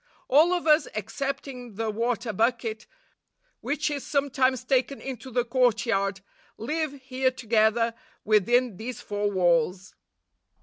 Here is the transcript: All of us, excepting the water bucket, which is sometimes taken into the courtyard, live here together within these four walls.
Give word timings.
All 0.27 0.51
of 0.51 0.65
us, 0.65 0.87
excepting 0.95 1.75
the 1.75 1.91
water 1.91 2.33
bucket, 2.33 2.87
which 3.59 3.91
is 3.91 4.03
sometimes 4.03 4.63
taken 4.63 4.99
into 4.99 5.29
the 5.29 5.45
courtyard, 5.45 6.21
live 6.57 6.93
here 7.03 7.29
together 7.29 7.93
within 8.25 8.77
these 8.77 8.99
four 8.99 9.29
walls. 9.29 9.93